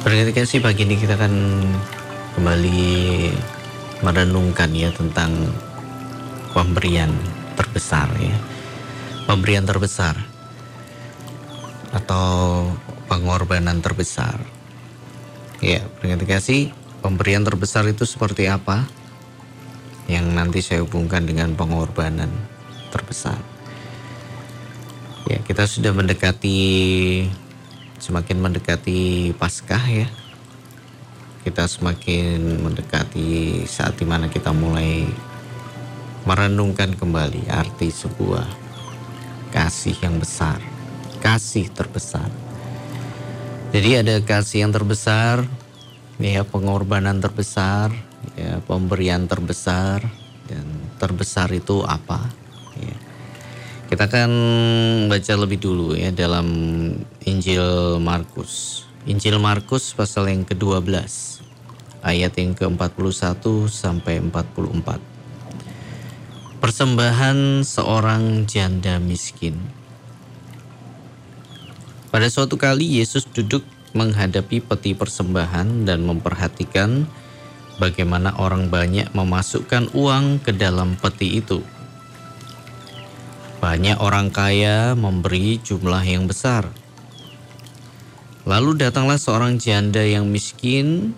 [0.00, 1.34] Berketika sih pagi ini kita akan
[2.32, 2.88] kembali
[4.00, 5.52] merenungkan ya tentang
[6.56, 7.12] pemberian
[7.52, 8.32] terbesar ya.
[9.28, 10.16] Pemberian terbesar
[11.92, 12.64] atau
[13.12, 14.40] pengorbanan terbesar.
[15.60, 16.72] Ya, berketika sih
[17.04, 18.88] pemberian terbesar itu seperti apa?
[20.08, 22.32] Yang nanti saya hubungkan dengan pengorbanan
[22.88, 23.36] terbesar.
[25.28, 26.56] Ya, kita sudah mendekati
[28.00, 30.08] semakin mendekati Paskah ya.
[31.44, 35.04] Kita semakin mendekati saat di mana kita mulai
[36.24, 38.44] merenungkan kembali arti sebuah
[39.52, 40.60] kasih yang besar,
[41.24, 42.28] kasih terbesar.
[43.72, 45.48] Jadi ada kasih yang terbesar,
[46.20, 47.88] ya pengorbanan terbesar,
[48.36, 50.04] ya pemberian terbesar
[50.44, 50.66] dan
[51.00, 52.20] terbesar itu apa?
[52.76, 53.09] Ya.
[53.90, 54.32] Kita akan
[55.10, 56.46] baca lebih dulu ya dalam
[57.26, 58.86] Injil Markus.
[59.02, 60.94] Injil Markus pasal yang ke-12
[61.98, 66.62] ayat yang ke-41 sampai 44.
[66.62, 69.58] Persembahan seorang janda miskin.
[72.14, 73.66] Pada suatu kali Yesus duduk
[73.98, 77.10] menghadapi peti persembahan dan memperhatikan
[77.82, 81.79] bagaimana orang banyak memasukkan uang ke dalam peti itu.
[83.60, 86.72] Banyak orang kaya memberi jumlah yang besar.
[88.48, 91.12] Lalu datanglah seorang janda yang miskin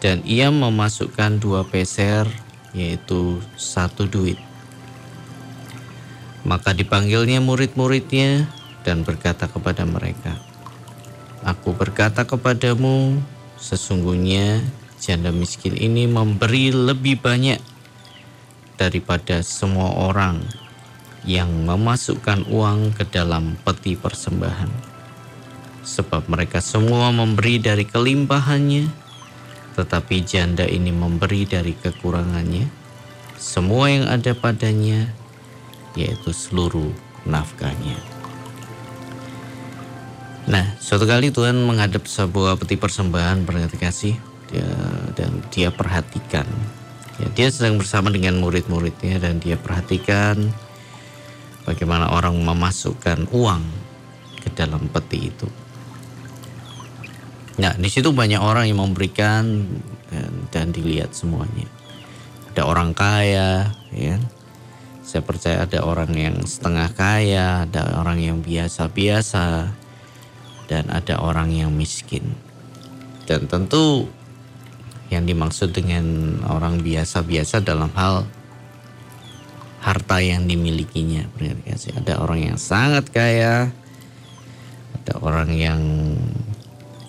[0.00, 2.24] dan ia memasukkan dua peser
[2.72, 4.40] yaitu satu duit.
[6.48, 8.48] Maka dipanggilnya murid-muridnya
[8.80, 10.40] dan berkata kepada mereka,
[11.44, 13.20] Aku berkata kepadamu,
[13.60, 14.64] sesungguhnya
[14.96, 17.60] janda miskin ini memberi lebih banyak
[18.80, 20.40] daripada semua orang
[21.28, 24.70] yang memasukkan uang ke dalam peti persembahan.
[25.84, 28.88] Sebab mereka semua memberi dari kelimpahannya,
[29.76, 32.68] tetapi janda ini memberi dari kekurangannya,
[33.40, 35.08] semua yang ada padanya,
[35.96, 36.92] yaitu seluruh
[37.24, 37.96] nafkahnya.
[40.48, 44.14] Nah, suatu kali Tuhan menghadap sebuah peti persembahan berarti kasih
[44.48, 44.66] dia,
[45.14, 46.48] dan dia perhatikan.
[47.20, 50.48] Ya, dia sedang bersama dengan murid-muridnya dan dia perhatikan
[51.64, 53.62] bagaimana orang memasukkan uang
[54.40, 55.48] ke dalam peti itu.
[57.60, 59.68] Nah, di situ banyak orang yang memberikan
[60.08, 61.68] dan, dan dilihat semuanya.
[62.56, 64.16] Ada orang kaya, ya.
[65.04, 69.74] Saya percaya ada orang yang setengah kaya, ada orang yang biasa-biasa,
[70.70, 72.32] dan ada orang yang miskin.
[73.26, 74.08] Dan tentu
[75.10, 78.24] yang dimaksud dengan orang biasa-biasa dalam hal
[79.80, 81.24] harta yang dimilikinya.
[81.96, 83.72] Ada orang yang sangat kaya,
[85.00, 85.80] ada orang yang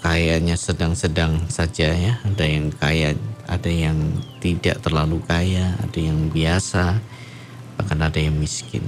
[0.02, 3.14] kayanya sedang-sedang saja ya, ada yang kaya,
[3.46, 4.00] ada yang
[4.40, 6.98] tidak terlalu kaya, ada yang biasa,
[7.78, 8.88] bahkan ada yang miskin.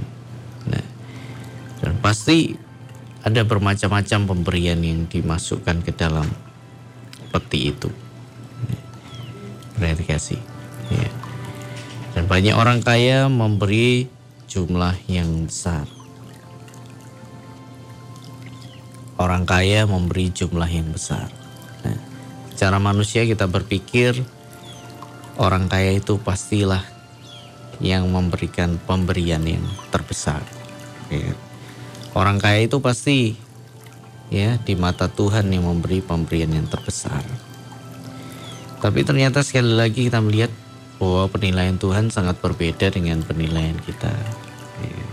[0.66, 0.82] Nah,
[1.84, 2.56] dan pasti
[3.24, 6.28] ada bermacam-macam pemberian yang dimasukkan ke dalam
[7.32, 7.88] peti itu.
[9.74, 10.40] Berarti kasih.
[10.92, 11.23] Ya.
[12.14, 14.06] Dan banyak orang kaya memberi
[14.46, 15.84] jumlah yang besar.
[19.18, 21.26] Orang kaya memberi jumlah yang besar.
[21.82, 21.98] Nah,
[22.54, 24.14] secara manusia kita berpikir
[25.38, 26.82] orang kaya itu pastilah
[27.82, 30.42] yang memberikan pemberian yang terbesar.
[31.10, 31.34] Ya.
[32.14, 33.34] Orang kaya itu pasti
[34.30, 37.26] ya di mata Tuhan yang memberi pemberian yang terbesar.
[38.78, 40.52] Tapi ternyata sekali lagi kita melihat
[40.98, 44.12] bahwa penilaian Tuhan sangat berbeda dengan penilaian kita.
[44.80, 45.06] Ya.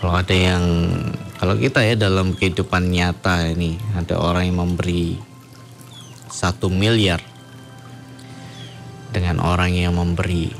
[0.00, 0.64] Kalau ada yang,
[1.40, 5.16] kalau kita ya dalam kehidupan nyata ini ada orang yang memberi
[6.28, 7.22] satu miliar
[9.14, 10.50] dengan orang yang memberi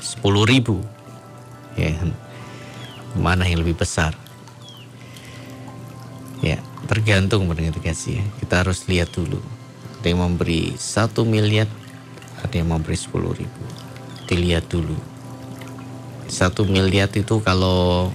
[0.00, 0.78] sepuluh ribu,
[1.74, 1.92] ya
[3.18, 4.14] mana yang lebih besar?
[6.40, 8.22] Ya tergantung mendengar kasih.
[8.22, 8.24] Ya.
[8.40, 9.61] Kita harus lihat dulu
[10.02, 11.70] ada yang memberi satu miliar,
[12.42, 13.62] ada yang memberi sepuluh ribu.
[14.26, 14.98] Dilihat dulu.
[16.26, 18.10] Satu miliar itu kalau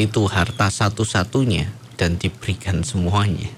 [0.00, 1.68] itu harta satu-satunya
[2.00, 3.52] dan diberikan semuanya,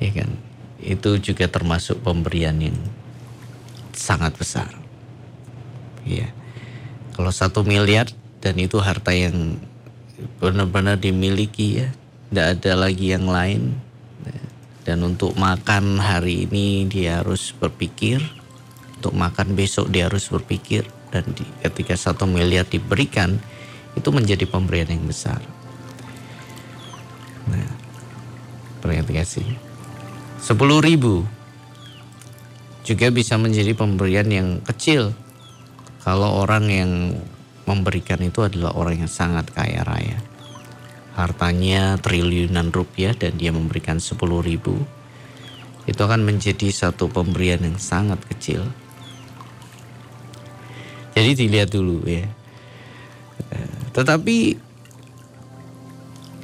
[0.00, 0.40] ya kan?
[0.80, 2.80] Itu juga termasuk pemberian yang
[3.92, 4.72] sangat besar.
[6.08, 6.32] Ya,
[7.12, 8.08] kalau satu miliar
[8.40, 9.60] dan itu harta yang
[10.40, 11.92] benar-benar dimiliki ya,
[12.32, 13.91] tidak ada lagi yang lain
[14.82, 18.18] dan untuk makan hari ini dia harus berpikir,
[18.98, 20.82] untuk makan besok dia harus berpikir
[21.14, 23.38] dan di, ketika satu miliar diberikan
[23.94, 25.38] itu menjadi pemberian yang besar.
[28.82, 29.46] Perhati kasih.
[30.42, 31.22] Sepuluh ribu
[32.82, 35.14] juga bisa menjadi pemberian yang kecil
[36.02, 36.90] kalau orang yang
[37.62, 40.18] memberikan itu adalah orang yang sangat kaya raya.
[41.12, 44.80] Hartanya triliunan rupiah dan dia memberikan sepuluh ribu.
[45.84, 48.64] Itu akan menjadi satu pemberian yang sangat kecil.
[51.12, 52.24] Jadi dilihat dulu ya.
[53.92, 54.56] Tetapi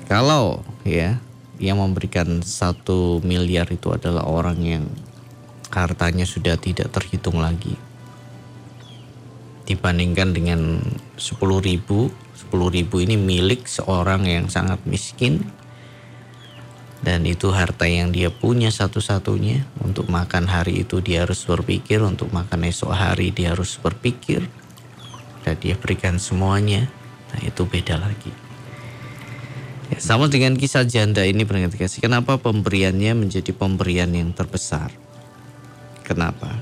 [0.05, 1.17] kalau ya
[1.57, 4.85] yang memberikan satu miliar itu adalah orang yang
[5.73, 7.88] hartanya sudah tidak terhitung lagi
[9.69, 10.81] dibandingkan dengan
[11.21, 12.09] 10 ribu
[12.49, 15.45] 10 ribu ini milik seorang yang sangat miskin.
[16.99, 19.69] Dan itu harta yang dia punya satu-satunya.
[19.85, 24.49] Untuk makan hari itu dia harus berpikir untuk makan esok hari dia harus berpikir.
[25.45, 26.89] Dan dia berikan semuanya.
[27.37, 28.33] Nah itu beda lagi.
[29.93, 34.93] Ya, sama dengan kisah janda ini kasih kenapa pemberiannya menjadi pemberian yang terbesar?
[36.03, 36.57] Kenapa?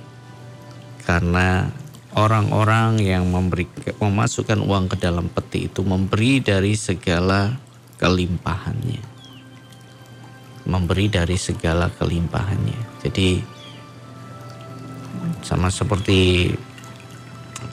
[1.06, 1.70] Karena
[2.16, 3.68] orang-orang yang memberi
[4.00, 7.52] memasukkan uang ke dalam peti itu memberi dari segala
[8.00, 9.04] kelimpahannya.
[10.66, 13.04] Memberi dari segala kelimpahannya.
[13.04, 13.38] Jadi
[15.44, 16.50] sama seperti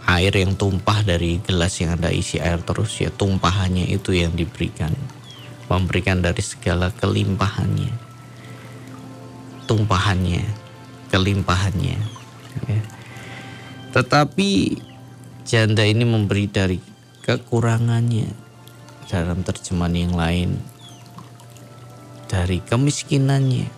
[0.05, 4.91] air yang tumpah dari gelas yang ada isi air terus ya tumpahannya itu yang diberikan.
[5.71, 7.95] Memberikan dari segala kelimpahannya.
[9.63, 10.43] Tumpahannya,
[11.09, 11.97] kelimpahannya.
[12.67, 13.02] Ya
[13.93, 14.81] tetapi
[15.45, 16.81] janda ini memberi dari
[17.21, 18.33] kekurangannya
[19.05, 20.51] dalam terjemahan yang lain
[22.25, 23.69] dari kemiskinannya.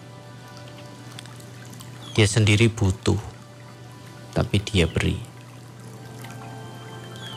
[2.16, 3.20] Dia sendiri butuh
[4.32, 5.20] tapi dia beri.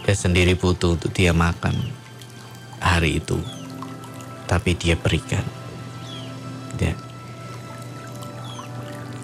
[0.06, 1.74] Dia sendiri butuh untuk dia makan
[2.78, 3.42] hari itu
[4.46, 5.42] tapi dia berikan.
[6.78, 6.94] Ya.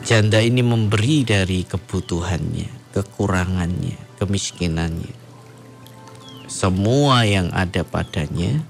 [0.02, 5.10] Janda ini memberi dari kebutuhannya kekurangannya, kemiskinannya.
[6.46, 8.62] Semua yang ada padanya,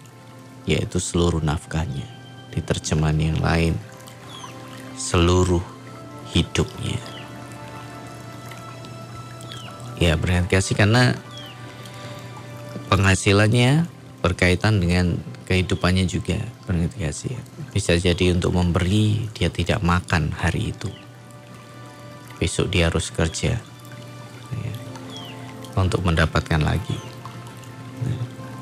[0.64, 2.08] yaitu seluruh nafkahnya.
[2.48, 3.76] Di terjemahan yang lain,
[4.96, 5.60] seluruh
[6.32, 6.96] hidupnya.
[10.00, 11.20] Ya berarti kasih karena
[12.88, 13.84] penghasilannya
[14.24, 17.36] berkaitan dengan kehidupannya juga berarti kasih.
[17.76, 20.88] Bisa jadi untuk memberi dia tidak makan hari itu.
[22.40, 23.73] Besok dia harus kerja
[25.74, 26.98] untuk mendapatkan lagi.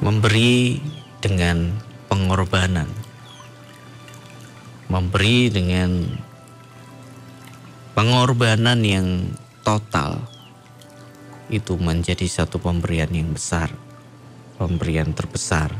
[0.02, 0.80] Memberi
[1.22, 1.70] dengan
[2.10, 2.88] pengorbanan.
[4.90, 6.04] Memberi dengan
[7.92, 9.30] pengorbanan yang
[9.62, 10.20] total
[11.52, 13.68] itu menjadi satu pemberian yang besar,
[14.56, 15.72] pemberian terbesar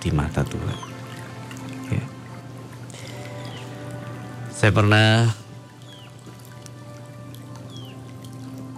[0.00, 0.78] di mata Tuhan.
[1.90, 2.04] Ya.
[4.52, 5.32] Saya pernah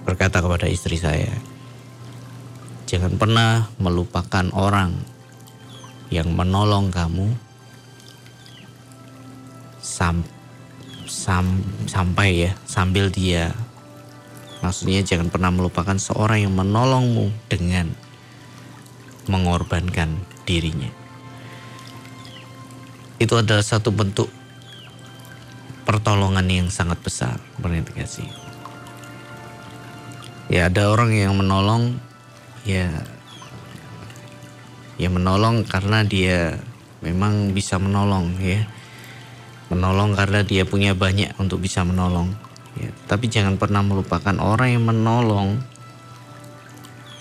[0.07, 1.31] berkata kepada istri saya,
[2.89, 4.97] Jangan pernah melupakan orang
[6.09, 7.37] yang menolong kamu
[9.77, 10.25] sam,
[11.05, 13.53] sam, sampai ya sambil dia.
[14.65, 17.93] Maksudnya jangan pernah melupakan seorang yang menolongmu dengan
[19.29, 20.89] mengorbankan dirinya.
[23.21, 24.33] Itu adalah satu bentuk
[25.85, 27.37] pertolongan yang sangat besar.
[27.61, 28.49] Berintegrasi
[30.49, 32.01] ya ada orang yang menolong
[32.69, 32.93] ya
[35.01, 36.61] ya menolong karena dia
[37.01, 38.69] memang bisa menolong ya.
[39.69, 42.33] Menolong karena dia punya banyak untuk bisa menolong
[42.77, 42.93] ya.
[43.09, 45.61] Tapi jangan pernah melupakan orang yang menolong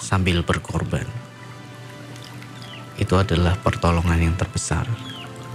[0.04, 1.08] sambil berkorban.
[3.00, 4.84] Itu adalah pertolongan yang terbesar.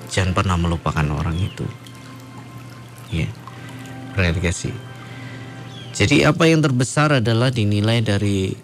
[0.09, 1.69] Jangan pernah melupakan orang itu
[3.13, 3.29] ya.
[4.13, 4.77] Kasih
[5.93, 8.57] jadi apa yang terbesar adalah dinilai dari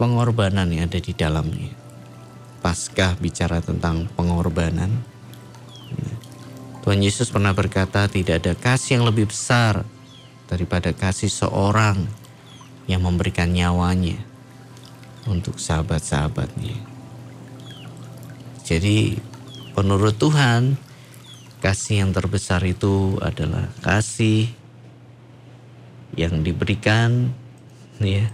[0.00, 1.76] pengorbanan yang ada di dalamnya.
[2.64, 5.04] Paskah bicara tentang pengorbanan.
[6.80, 9.84] Tuhan Yesus pernah berkata tidak ada kasih yang lebih besar
[10.48, 12.08] daripada kasih seorang
[12.88, 14.16] yang memberikan nyawanya
[15.28, 16.80] untuk sahabat-sahabatnya.
[18.64, 19.20] Jadi
[19.76, 20.80] menurut Tuhan
[21.60, 24.48] kasih yang terbesar itu adalah kasih
[26.16, 27.36] yang diberikan
[28.00, 28.32] ya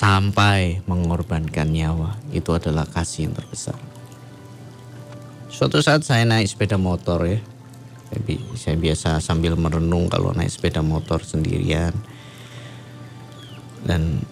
[0.00, 3.76] sampai mengorbankan nyawa itu adalah kasih yang terbesar.
[5.52, 7.36] Suatu saat saya naik sepeda motor ya,
[8.56, 11.92] saya biasa sambil merenung kalau naik sepeda motor sendirian
[13.84, 14.24] dan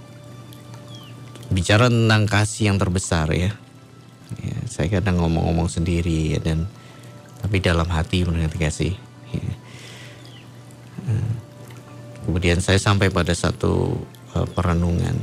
[1.52, 3.52] bicara tentang kasih yang terbesar ya.
[4.40, 6.64] Ya, saya kadang ngomong-ngomong sendiri ya, dan
[7.44, 8.96] tapi dalam hati mendengar kasih.
[9.36, 9.52] Ya.
[11.12, 11.32] Eh,
[12.24, 14.00] kemudian saya sampai pada satu
[14.32, 15.16] uh, perenungan.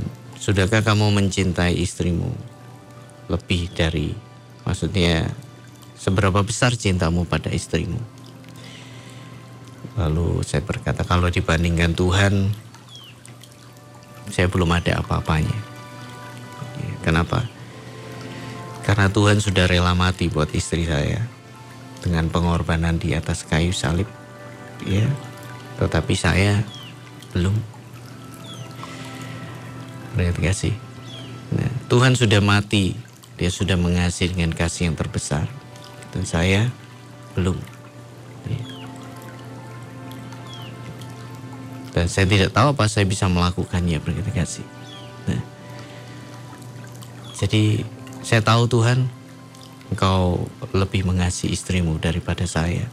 [0.46, 2.30] Sudahkah kamu mencintai istrimu
[3.34, 4.14] lebih dari
[4.62, 5.25] maksudnya
[5.98, 7.98] seberapa besar cintamu pada istrimu?
[9.98, 12.54] Lalu saya berkata kalau dibandingkan Tuhan
[14.30, 15.58] saya belum ada apa-apanya.
[16.78, 17.50] Ya, kenapa?
[18.86, 21.25] Karena Tuhan sudah rela mati buat istri saya
[22.06, 24.06] dengan pengorbanan di atas kayu salib.
[24.86, 25.10] Ya,
[25.82, 26.62] tetapi saya
[27.34, 27.74] belum.
[30.15, 30.75] Lihat kasih.
[31.51, 32.95] Nah, Tuhan sudah mati,
[33.36, 35.43] Dia sudah mengasihi dengan kasih yang terbesar,
[36.15, 36.72] dan saya
[37.36, 37.60] belum.
[41.95, 44.67] Dan saya tidak tahu apa saya bisa melakukannya berkata kasih.
[45.31, 45.39] Nah,
[47.39, 47.88] jadi
[48.19, 49.07] saya tahu Tuhan,
[49.95, 50.43] Engkau
[50.75, 52.84] lebih mengasihi istrimu daripada saya.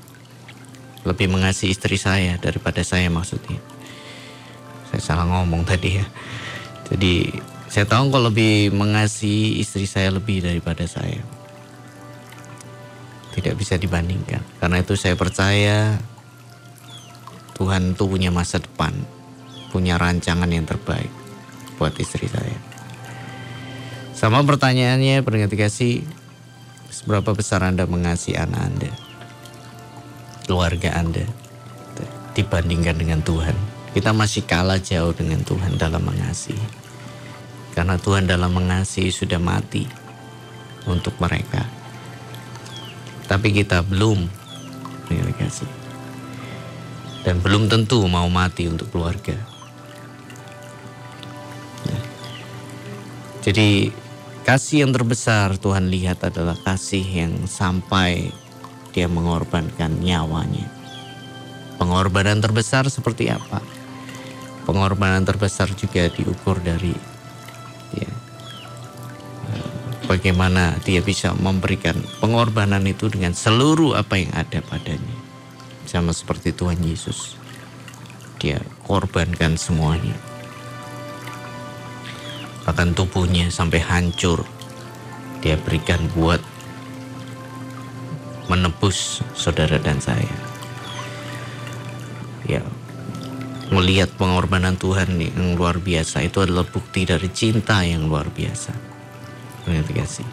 [1.02, 3.58] Lebih mengasihi istri saya daripada saya maksudnya.
[4.94, 6.06] Saya salah ngomong tadi ya.
[6.92, 7.32] Jadi
[7.72, 11.24] saya tahu engkau lebih mengasihi istri saya lebih daripada saya.
[13.32, 14.44] Tidak bisa dibandingkan.
[14.60, 15.96] Karena itu saya percaya
[17.56, 18.92] Tuhan itu punya masa depan,
[19.72, 21.08] punya rancangan yang terbaik
[21.80, 22.60] buat istri saya.
[24.12, 26.04] Sama pertanyaannya, pendengar kasih,
[26.92, 28.90] seberapa besar Anda mengasihi anak Anda,
[30.44, 31.24] keluarga Anda,
[32.36, 33.56] dibandingkan dengan Tuhan.
[33.96, 36.81] Kita masih kalah jauh dengan Tuhan dalam mengasihi.
[37.72, 39.88] Karena Tuhan dalam mengasihi sudah mati
[40.84, 41.64] untuk mereka.
[43.26, 44.28] Tapi kita belum,
[45.08, 45.82] pendengar kasih
[47.22, 49.38] dan belum tentu mau mati untuk keluarga.
[51.86, 52.02] Nah,
[53.46, 53.94] jadi
[54.42, 58.34] kasih yang terbesar Tuhan lihat adalah kasih yang sampai
[58.90, 60.66] dia mengorbankan nyawanya.
[61.78, 63.62] Pengorbanan terbesar seperti apa?
[64.62, 66.94] Pengorbanan terbesar juga diukur dari
[70.12, 75.16] bagaimana dia bisa memberikan pengorbanan itu dengan seluruh apa yang ada padanya
[75.88, 77.40] sama seperti Tuhan Yesus.
[78.36, 80.12] Dia korbankan semuanya.
[82.68, 84.44] Bahkan tubuhnya sampai hancur.
[85.40, 86.44] Dia berikan buat
[88.52, 90.28] menebus saudara dan saya.
[92.44, 92.62] Ya,
[93.72, 98.91] melihat pengorbanan Tuhan yang luar biasa itu adalah bukti dari cinta yang luar biasa.
[99.62, 100.26] Kasih.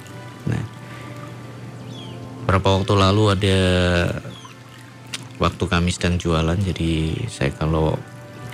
[0.50, 0.64] Nah,
[2.42, 3.60] beberapa waktu lalu ada
[5.38, 8.00] waktu kami sedang jualan jadi saya kalau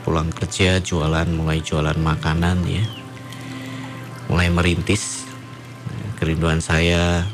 [0.03, 2.84] pulang kerja jualan mulai jualan makanan ya.
[4.27, 5.24] Mulai merintis.
[6.20, 7.27] Kerinduan saya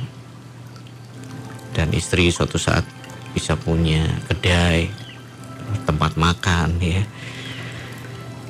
[1.71, 2.83] dan istri suatu saat
[3.31, 4.91] bisa punya kedai
[5.89, 7.01] tempat makan ya.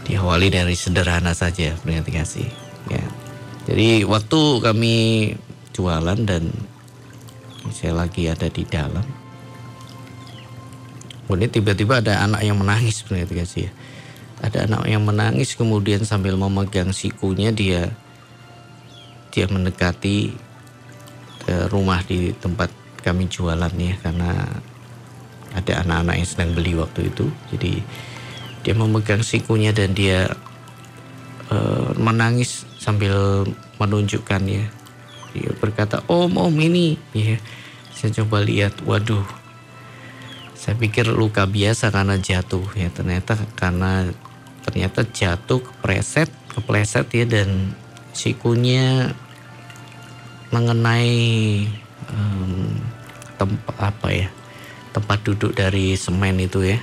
[0.08, 2.50] Diawali dari sederhana saja berarti kasih
[2.90, 3.21] ya
[3.70, 4.96] jadi waktu kami
[5.76, 6.50] jualan dan
[7.70, 9.06] saya lagi ada di dalam
[11.32, 13.72] Kemudian tiba-tiba ada anak yang menangis guys ya.
[14.44, 17.88] Ada anak yang menangis kemudian sambil memegang sikunya dia
[19.32, 20.36] dia mendekati
[21.40, 22.68] ke rumah di tempat
[23.00, 24.44] kami jualan ya karena
[25.56, 27.32] ada anak-anak yang sedang beli waktu itu.
[27.56, 27.80] Jadi
[28.68, 30.28] dia memegang sikunya dan dia
[31.52, 33.46] uh, menangis sambil
[33.78, 34.66] menunjukkan ya.
[35.36, 37.38] Dia berkata, "Om, om ini." Ya.
[37.92, 39.42] Saya coba lihat, waduh
[40.62, 44.14] saya pikir luka biasa karena jatuh ya ternyata karena
[44.62, 47.74] ternyata jatuh kepleset kepleset ya dan
[48.14, 49.10] sikunya
[50.54, 51.66] mengenai
[52.14, 52.78] um,
[53.42, 54.30] tempat apa ya
[54.94, 56.78] tempat duduk dari semen itu ya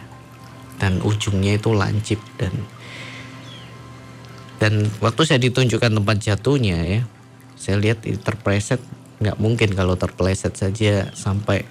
[0.83, 2.51] dan ujungnya itu lancip dan
[4.59, 7.01] dan waktu saya ditunjukkan tempat jatuhnya ya
[7.59, 8.79] saya lihat terpleset
[9.19, 11.67] nggak mungkin kalau terpleset saja sampai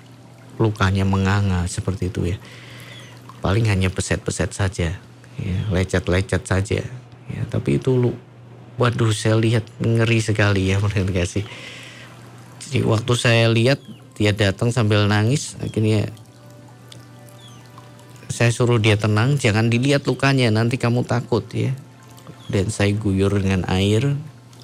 [0.60, 2.38] lukanya menganga seperti itu ya.
[3.40, 4.98] Paling hanya peset-peset saja,
[5.40, 6.82] ya, lecet-lecet saja.
[7.28, 8.12] Ya, tapi itu lu,
[8.76, 11.46] waduh saya lihat ngeri sekali ya menurut kasih.
[12.68, 13.80] Jadi waktu saya lihat
[14.18, 16.10] dia datang sambil nangis, akhirnya
[18.28, 21.72] saya suruh dia tenang, jangan dilihat lukanya, nanti kamu takut ya.
[22.48, 24.16] Dan saya guyur dengan air,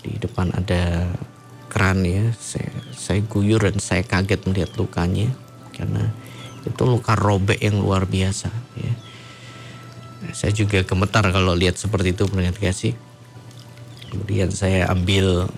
[0.03, 1.11] di depan ada
[1.67, 5.27] keran ya, saya, saya guyur dan saya kaget melihat lukanya.
[5.75, 6.11] Karena
[6.63, 8.47] itu luka robek yang luar biasa
[8.79, 8.93] ya.
[10.31, 12.95] Saya juga gemetar kalau lihat seperti itu melihat kasih.
[14.07, 15.51] Kemudian saya ambil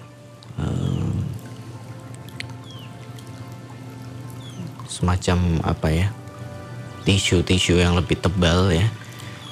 [0.58, 1.14] um,
[4.90, 6.08] semacam apa ya?
[7.06, 8.90] Tisu-tisu yang lebih tebal ya.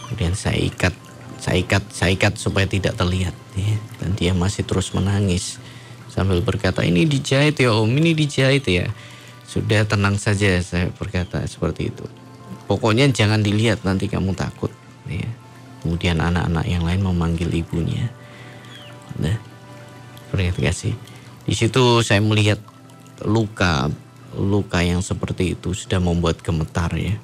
[0.10, 1.03] Kemudian saya ikat
[1.44, 3.76] saya ikat saya ikat supaya tidak terlihat ya.
[4.00, 5.60] dan dia masih terus menangis
[6.08, 8.88] sambil berkata ini dijahit ya om ini dijahit ya.
[9.44, 12.08] Sudah tenang saja saya berkata seperti itu.
[12.64, 14.72] Pokoknya jangan dilihat nanti kamu takut
[15.04, 15.28] ya.
[15.84, 18.08] Kemudian anak-anak yang lain memanggil ibunya.
[19.20, 19.36] Nah
[20.32, 20.96] berarti kasih
[21.44, 22.64] di situ saya melihat
[23.28, 23.92] luka
[24.32, 27.20] luka yang seperti itu sudah membuat gemetar ya.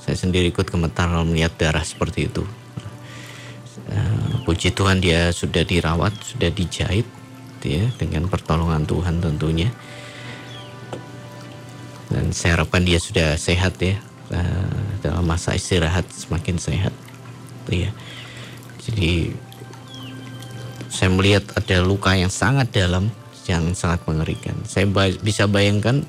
[0.00, 2.48] Saya sendiri ikut gemetar melihat darah seperti itu
[3.88, 7.08] uh, puji Tuhan dia sudah dirawat sudah dijahit
[7.64, 9.68] ya dengan pertolongan Tuhan tentunya.
[12.10, 13.96] Dan saya harapkan dia sudah sehat ya
[14.34, 16.92] uh, dalam masa istirahat semakin sehat
[17.70, 17.88] ya.
[18.82, 19.30] Jadi
[20.90, 23.08] saya melihat ada luka yang sangat dalam
[23.46, 24.58] yang sangat mengerikan.
[24.66, 24.90] Saya
[25.22, 26.02] bisa bayangkan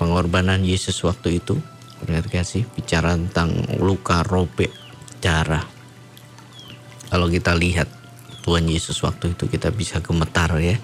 [0.00, 1.60] pengorbanan Yesus waktu itu
[2.04, 4.68] berarti kasih bicara tentang luka robek
[5.24, 5.75] darah
[7.06, 7.86] kalau kita lihat
[8.46, 10.78] Tuhan Yesus waktu itu kita bisa gemetar ya.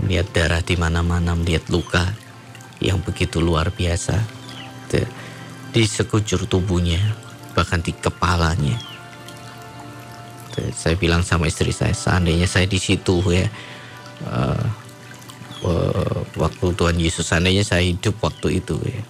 [0.00, 2.00] Melihat darah di mana-mana melihat luka
[2.80, 4.16] yang begitu luar biasa.
[5.68, 7.00] Di sekujur tubuhnya
[7.52, 8.80] bahkan di kepalanya.
[10.74, 13.46] Saya bilang sama istri saya seandainya saya di situ ya
[14.26, 14.66] uh,
[15.62, 19.02] uh, waktu Tuhan Yesus seandainya saya hidup waktu itu ya.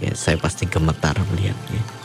[0.00, 1.97] Ya saya pasti gemetar melihatnya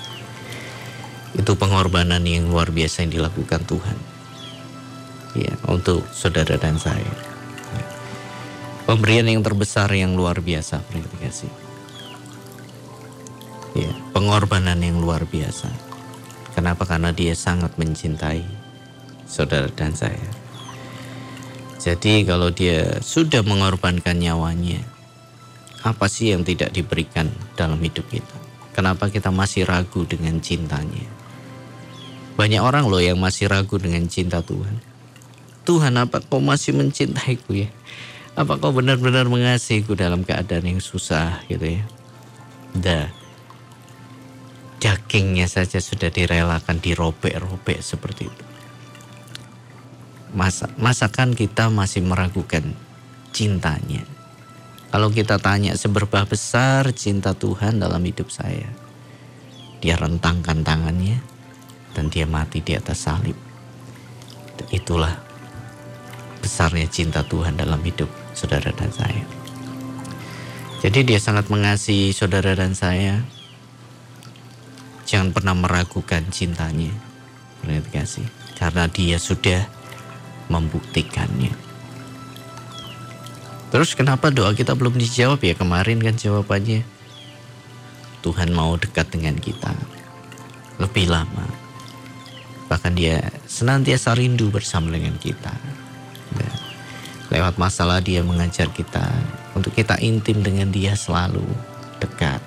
[1.33, 3.97] itu pengorbanan yang luar biasa yang dilakukan Tuhan.
[5.33, 7.09] Ya untuk saudara dan saya.
[8.85, 10.85] Pemberian yang terbesar yang luar biasa
[11.23, 11.49] kasih.
[13.73, 15.73] Ya pengorbanan yang luar biasa.
[16.53, 16.85] Kenapa?
[16.85, 18.45] Karena dia sangat mencintai
[19.25, 20.29] saudara dan saya.
[21.81, 24.85] Jadi kalau dia sudah mengorbankan nyawanya
[25.81, 28.37] apa sih yang tidak diberikan dalam hidup kita?
[28.77, 31.22] Kenapa kita masih ragu dengan cintanya
[32.33, 34.81] banyak orang loh yang masih ragu dengan cinta Tuhan.
[35.63, 37.69] Tuhan apa kau masih mencintaiku ya?
[38.33, 41.83] Apa kau benar-benar mengasihiku dalam keadaan yang susah gitu ya?
[42.73, 43.07] Dah.
[44.81, 48.45] Dagingnya saja sudah direlakan dirobek-robek seperti itu.
[50.33, 52.73] Masa masakan kita masih meragukan
[53.31, 54.03] cintanya.
[54.91, 58.83] Kalau kita tanya seberapa besar cinta Tuhan dalam hidup saya
[59.83, 61.19] dia rentangkan tangannya
[61.93, 63.37] dan dia mati di atas salib
[64.73, 65.13] itulah
[66.41, 69.23] besarnya cinta Tuhan dalam hidup saudara dan saya.
[70.83, 73.23] Jadi dia sangat mengasihi saudara dan saya.
[75.07, 76.91] Jangan pernah meragukan cintanya.
[77.63, 78.27] Berarti kasih.
[78.59, 79.63] Karena dia sudah
[80.51, 81.55] membuktikannya.
[83.71, 86.83] Terus kenapa doa kita belum dijawab ya kemarin kan jawabannya.
[88.19, 89.71] Tuhan mau dekat dengan kita.
[90.83, 91.62] Lebih lama.
[92.73, 95.53] Bahkan dia senantiasa rindu bersama dengan kita.
[96.33, 96.53] Nah,
[97.33, 99.09] Lewat masalah dia mengajar kita
[99.57, 101.41] untuk kita intim dengan dia selalu
[101.97, 102.37] dekat.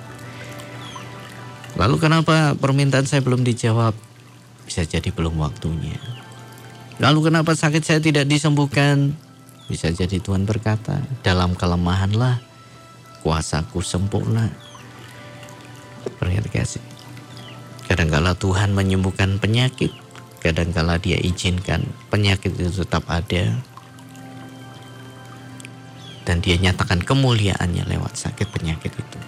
[1.75, 3.99] Lalu kenapa permintaan saya belum dijawab?
[4.63, 5.99] Bisa jadi belum waktunya.
[7.03, 9.19] Lalu kenapa sakit saya tidak disembuhkan?
[9.67, 12.39] Bisa jadi Tuhan berkata, dalam kelemahanlah
[13.27, 14.55] kuasaku sempurna.
[16.23, 16.85] Perhatikan kasih.
[17.91, 19.91] Kadangkala Tuhan menyembuhkan penyakit,
[20.47, 23.59] kadangkala dia izinkan penyakit itu tetap ada,
[26.27, 29.19] dan dia nyatakan kemuliaannya lewat sakit penyakit itu.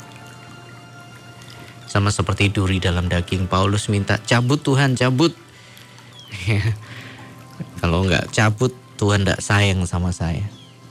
[1.89, 5.33] Sama seperti duri dalam daging, Paulus minta cabut Tuhan, cabut.
[7.81, 10.45] Kalau nggak cabut, Tuhan tidak sayang sama saya.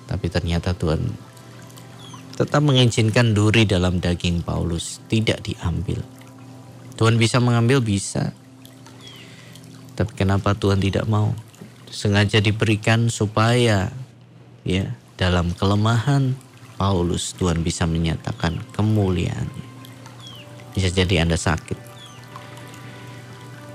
[0.07, 1.11] Tapi ternyata Tuhan
[2.39, 6.01] tetap mengizinkan duri dalam daging Paulus tidak diambil.
[6.97, 8.33] Tuhan bisa mengambil bisa.
[9.97, 11.33] Tapi kenapa Tuhan tidak mau?
[11.89, 13.89] Sengaja diberikan supaya
[14.61, 16.37] ya dalam kelemahan
[16.77, 19.65] Paulus Tuhan bisa menyatakan kemuliaannya.
[20.77, 21.81] Bisa jadi Anda sakit.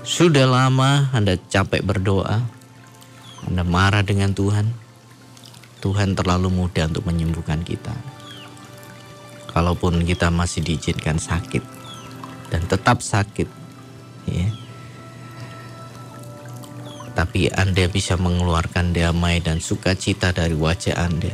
[0.07, 2.39] Sudah lama Anda capek berdoa.
[3.43, 4.71] Anda marah dengan Tuhan.
[5.83, 7.91] Tuhan terlalu mudah untuk menyembuhkan kita.
[9.51, 11.59] Kalaupun kita masih diizinkan sakit
[12.47, 13.45] dan tetap sakit,
[14.31, 14.47] ya,
[17.13, 21.33] tapi Anda bisa mengeluarkan damai dan sukacita dari wajah Anda.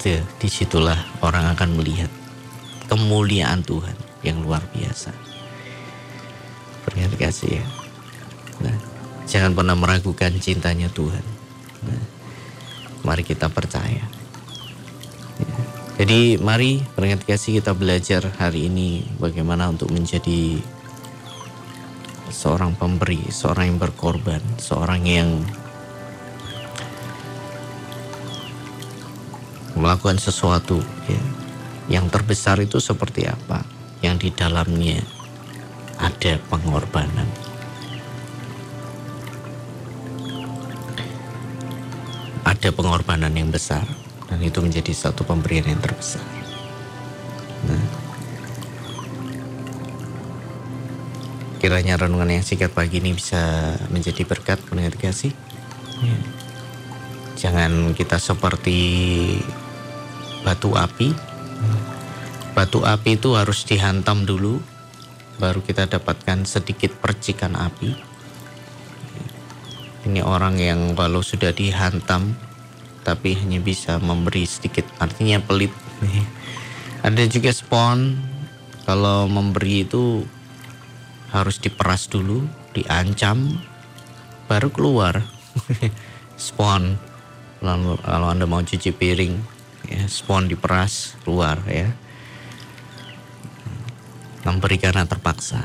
[0.00, 2.08] Tuh, di situlah orang akan melihat
[2.88, 5.12] kemuliaan Tuhan yang luar biasa.
[6.88, 7.66] Terima kasih ya.
[8.64, 8.76] Nah,
[9.28, 11.22] jangan pernah meragukan cintanya Tuhan.
[11.84, 12.02] Nah,
[13.04, 14.04] mari kita percaya.
[15.38, 15.56] Ya,
[16.00, 20.64] Jadi mari pendengar kasih kita belajar hari ini bagaimana untuk menjadi
[22.30, 25.28] seorang pemberi, seorang yang berkorban, seorang yang
[29.74, 30.78] melakukan sesuatu
[31.10, 31.22] ya.
[31.90, 33.66] Yang terbesar itu seperti apa?
[33.98, 35.02] Yang di dalamnya
[35.98, 37.26] ada pengorbanan.
[42.46, 43.82] Ada pengorbanan yang besar
[44.30, 46.39] dan itu menjadi satu pemberian yang terbesar.
[51.70, 53.38] Kiranya renungan yang singkat pagi ini bisa
[53.94, 55.30] menjadi berkat pendengar kasih.
[56.02, 56.18] Ya.
[57.38, 58.74] Jangan kita seperti
[60.42, 61.14] batu api.
[62.58, 64.58] Batu api itu harus dihantam dulu,
[65.38, 67.94] baru kita dapatkan sedikit percikan api.
[70.10, 72.34] Ini orang yang kalau sudah dihantam
[73.06, 75.70] tapi hanya bisa memberi sedikit artinya pelit
[77.06, 78.18] ada juga spon
[78.84, 80.26] kalau memberi itu
[81.30, 83.58] harus diperas dulu diancam
[84.50, 85.22] baru keluar.
[86.40, 86.98] Spon.
[87.60, 89.34] Lalu kalau anda mau cuci piring
[89.84, 91.92] ya spon diperas keluar ya.
[94.48, 95.60] Memberi karena terpaksa.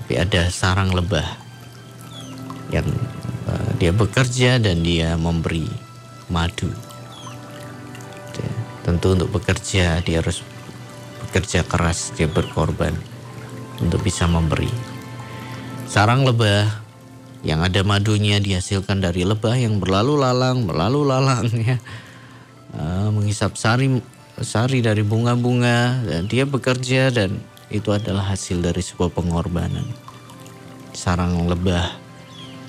[0.00, 1.28] Tapi ada sarang lebah
[2.72, 2.88] yang
[3.44, 5.68] uh, dia bekerja dan dia memberi
[6.32, 6.72] madu.
[8.82, 10.42] Tentu untuk bekerja dia harus
[11.28, 13.11] bekerja keras, dia berkorban
[13.82, 14.70] untuk bisa memberi.
[15.90, 16.70] Sarang lebah
[17.42, 21.76] yang ada madunya dihasilkan dari lebah yang berlalu lalang, berlalu lalang ya.
[22.72, 24.00] Uh, menghisap sari
[24.40, 27.36] sari dari bunga-bunga dan dia bekerja dan
[27.68, 29.84] itu adalah hasil dari sebuah pengorbanan.
[30.96, 31.92] Sarang lebah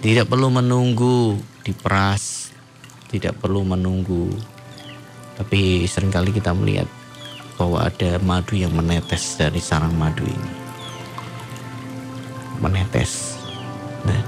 [0.04, 2.52] tidak perlu menunggu diperas
[3.14, 4.34] tidak perlu menunggu.
[5.38, 6.90] Tapi sering kali kita melihat
[7.62, 10.63] bahwa ada madu yang menetes dari sarang madu ini.
[12.64, 13.36] Menetes.
[14.08, 14.24] Nah,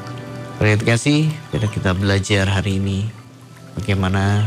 [0.60, 3.08] terima kasih bila kita belajar hari ini
[3.80, 4.43] bagaimana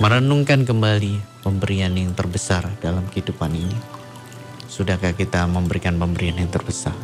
[0.00, 3.76] merenungkan kembali pemberian yang terbesar dalam kehidupan ini.
[4.72, 6.96] Sudahkah kita memberikan pemberian yang terbesar?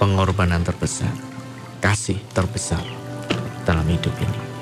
[0.00, 1.12] Pengorbanan terbesar,
[1.84, 2.80] kasih terbesar
[3.68, 4.53] dalam hidup ini.